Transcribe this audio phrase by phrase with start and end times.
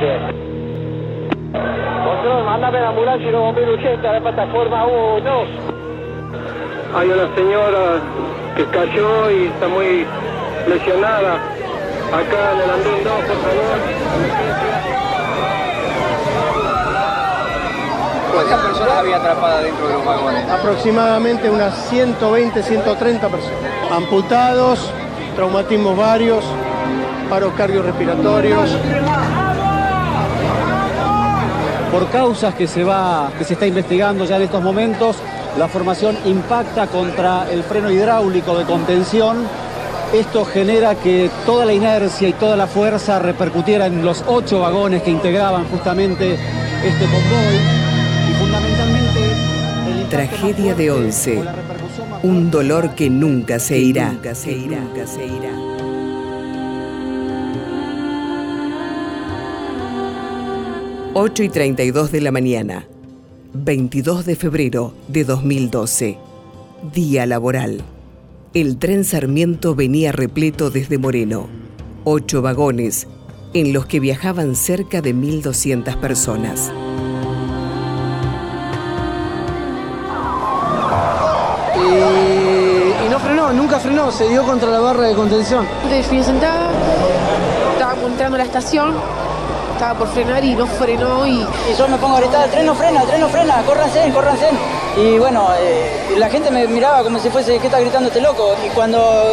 [0.00, 0.32] Control,
[2.46, 5.44] mándame la ambulancia y los bomberos urgentes a la plataforma 1.
[6.96, 8.00] Hay una señora
[8.56, 10.06] que cayó y está muy
[10.66, 11.34] lesionada.
[12.14, 13.76] Acá en el andén 2, por favor.
[18.32, 20.50] ¿Cuántas personas había atrapadas dentro de los vagones?
[20.50, 23.70] Aproximadamente unas 120, 130 personas.
[23.92, 24.90] Amputados,
[25.36, 26.42] traumatismos varios,
[27.28, 28.78] paros cardiorrespiratorios.
[31.90, 35.16] Por causas que se, va, que se está investigando ya en estos momentos,
[35.58, 39.38] la formación impacta contra el freno hidráulico de contención.
[40.12, 45.02] Esto genera que toda la inercia y toda la fuerza repercutiera en los ocho vagones
[45.02, 47.80] que integraban justamente este convoy.
[50.10, 51.42] Tragedia de once.
[52.22, 54.12] Un dolor que nunca se irá.
[54.12, 54.80] Nunca se irá.
[54.80, 55.89] Nunca se irá.
[61.12, 62.86] Ocho y 32 de la mañana.
[63.52, 66.16] 22 de febrero de 2012.
[66.94, 67.82] Día laboral.
[68.54, 71.48] El tren Sarmiento venía repleto desde Moreno.
[72.04, 73.08] Ocho vagones,
[73.54, 76.70] en los que viajaban cerca de 1.200 personas.
[81.74, 85.66] Y, no frenó, nunca frenó, se dio contra la barra de contención.
[86.24, 86.70] Sentada,
[87.72, 88.94] estaba entrando a la estación,
[89.80, 91.40] estaba por frenar y no frenó y...
[91.40, 94.10] Y yo me pongo a gritar, el tren no frena, el tren no frena, córranse,
[94.12, 94.48] córranse.
[94.98, 98.54] Y bueno, eh, la gente me miraba como si fuese, ¿qué está gritando este loco?
[98.62, 99.24] Y cuando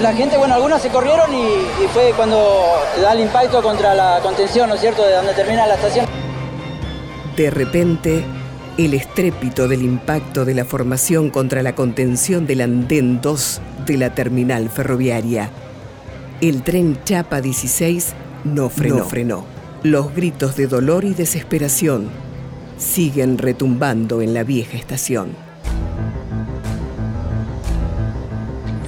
[0.00, 2.38] la gente, bueno, algunos se corrieron y, y fue cuando
[3.02, 6.06] da el impacto contra la contención, ¿no es cierto?, de donde termina la estación.
[7.36, 8.24] De repente,
[8.78, 14.14] el estrépito del impacto de la formación contra la contención del andén 2 de la
[14.14, 15.50] terminal ferroviaria.
[16.40, 19.04] El tren Chapa 16 no frenó.
[19.04, 19.55] frenó.
[19.86, 22.08] Los gritos de dolor y desesperación
[22.76, 25.28] siguen retumbando en la vieja estación.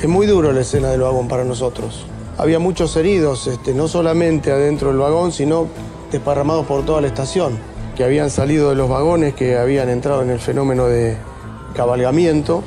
[0.02, 2.04] Es muy duro la escena del vagón para nosotros.
[2.36, 5.68] Había muchos heridos, este, no solamente adentro del vagón, sino
[6.10, 7.56] desparramados por toda la estación
[7.96, 11.16] que habían salido de los vagones, que habían entrado en el fenómeno de
[11.76, 12.64] cabalgamiento.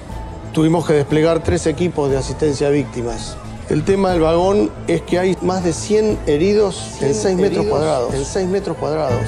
[0.53, 3.35] Tuvimos que desplegar tres equipos de asistencia a víctimas.
[3.71, 8.13] El tema del vagón es que hay más de 100 heridos en 6 metros cuadrados.
[8.13, 9.25] En 6 metros cuadrados.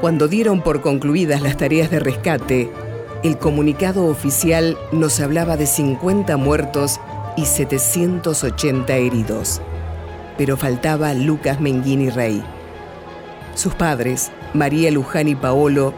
[0.00, 2.70] Cuando dieron por concluidas las tareas de rescate,
[3.22, 7.00] el comunicado oficial nos hablaba de 50 muertos
[7.36, 9.62] y 780 heridos.
[10.36, 12.42] Pero faltaba Lucas Menghini Rey
[13.54, 15.92] sus padres, María Luján y Paolo,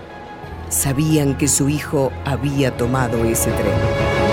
[0.69, 4.24] sabían que su hijo había tomado ese tren.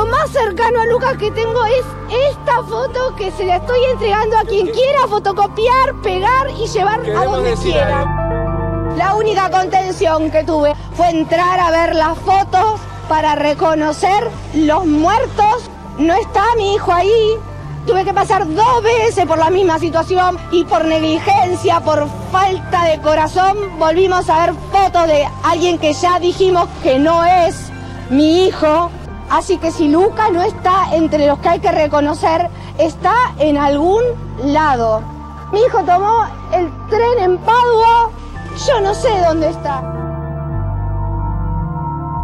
[0.00, 1.84] Lo más cercano a Lucas que tengo es
[2.30, 7.24] esta foto que se la estoy entregando a quien quiera fotocopiar, pegar y llevar a
[7.26, 8.94] donde quiera.
[8.96, 12.80] La única contención que tuve fue entrar a ver las fotos
[13.10, 15.68] para reconocer los muertos.
[15.98, 17.38] No está mi hijo ahí,
[17.86, 23.00] Tuve que pasar dos veces por la misma situación y por negligencia, por falta de
[23.00, 27.70] corazón, volvimos a ver fotos de alguien que ya dijimos que no es
[28.08, 28.90] mi hijo.
[29.30, 32.48] Así que si Luca no está entre los que hay que reconocer,
[32.78, 34.02] está en algún
[34.44, 35.02] lado.
[35.52, 38.10] Mi hijo tomó el tren en Padua,
[38.66, 39.82] yo no sé dónde está.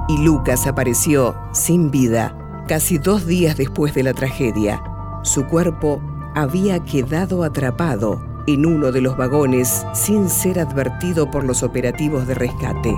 [0.09, 2.37] Y Lucas apareció sin vida
[2.69, 4.83] casi dos días después de la tragedia
[5.27, 6.01] su cuerpo
[6.37, 12.35] había quedado atrapado en uno de los vagones sin ser advertido por los operativos de
[12.35, 12.95] rescate.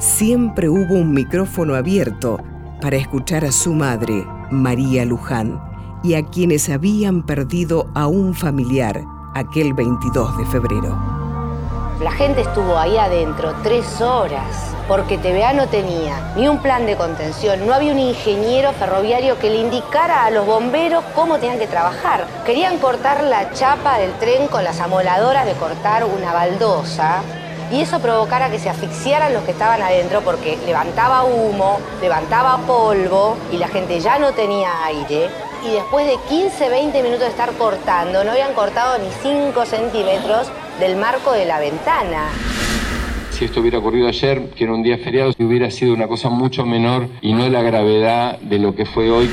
[0.00, 2.38] Siempre hubo un micrófono abierto
[2.80, 5.60] para escuchar a su madre, María Luján,
[6.02, 10.98] y a quienes habían perdido a un familiar aquel 22 de febrero.
[12.00, 16.96] La gente estuvo ahí adentro tres horas porque TVA no tenía ni un plan de
[16.96, 21.66] contención, no había un ingeniero ferroviario que le indicara a los bomberos cómo tenían que
[21.66, 22.26] trabajar.
[22.46, 27.22] Querían cortar la chapa del tren con las amoladoras de cortar una baldosa
[27.70, 33.36] y eso provocara que se asfixiaran los que estaban adentro porque levantaba humo, levantaba polvo
[33.52, 35.28] y la gente ya no tenía aire.
[35.64, 40.50] Y después de 15, 20 minutos de estar cortando, no habían cortado ni 5 centímetros
[40.78, 42.30] del marco de la ventana
[43.40, 46.66] si esto hubiera ocurrido ayer, que era un día feriado, hubiera sido una cosa mucho
[46.66, 49.30] menor y no la gravedad de lo que fue hoy.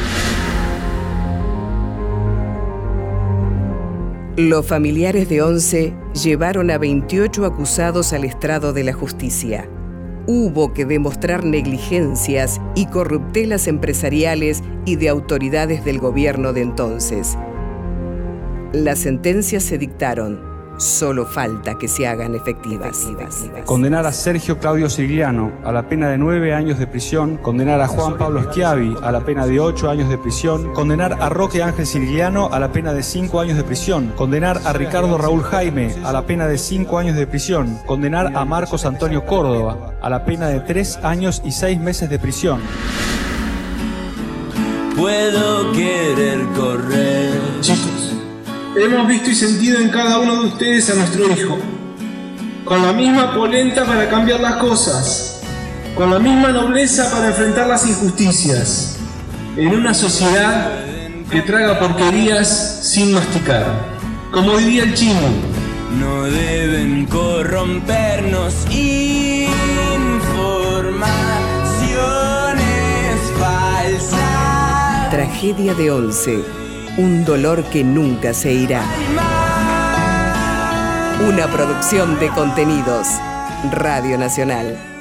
[4.37, 9.67] Los familiares de Once llevaron a 28 acusados al estrado de la justicia.
[10.27, 17.35] Hubo que demostrar negligencias y corruptelas empresariales y de autoridades del gobierno de entonces.
[18.73, 20.56] Las sentencias se dictaron.
[20.77, 23.07] Solo falta que se hagan efectivas.
[23.65, 27.87] Condenar a Sergio Claudio Sirigliano a la pena de nueve años de prisión, condenar a
[27.87, 31.87] Juan Pablo Schiavi a la pena de ocho años de prisión, condenar a Roque Ángel
[31.87, 36.13] Sirigliano a la pena de cinco años de prisión, condenar a Ricardo Raúl Jaime a
[36.13, 40.47] la pena de cinco años de prisión, condenar a Marcos Antonio Córdoba a la pena
[40.47, 42.61] de tres años y seis meses de prisión.
[44.95, 47.96] Puedo querer correr.
[48.79, 51.57] Hemos visto y sentido en cada uno de ustedes a nuestro hijo,
[52.63, 55.41] con la misma polenta para cambiar las cosas,
[55.95, 58.99] con la misma nobleza para enfrentar las injusticias,
[59.55, 60.85] en una sociedad
[61.31, 63.65] que traga porquerías sin masticar.
[64.31, 65.27] Como diría el chino,
[65.99, 69.31] No deben corrompernos informaciones
[73.39, 75.09] falsas.
[75.09, 76.66] Tragedia de Once.
[76.97, 78.83] Un dolor que nunca se irá.
[81.27, 83.07] Una producción de contenidos.
[83.71, 84.96] Radio Nacional.